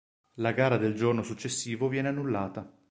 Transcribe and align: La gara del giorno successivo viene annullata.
La 0.39 0.51
gara 0.53 0.77
del 0.77 0.95
giorno 0.95 1.21
successivo 1.21 1.87
viene 1.87 2.07
annullata. 2.07 2.67